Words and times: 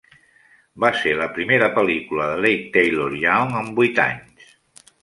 Va 0.83 0.89
ser 1.01 1.13
la 1.19 1.27
primera 1.35 1.67
pel·lícula 1.75 2.27
de 2.33 2.41
Leigh 2.47 2.67
Taylor-Young 2.79 3.55
en 3.63 3.73
vuit 3.83 4.07
anys. 4.11 4.53